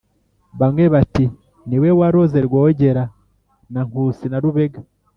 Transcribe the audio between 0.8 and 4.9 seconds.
bati: «niwe waroze rwogera, na nkusi na rubega,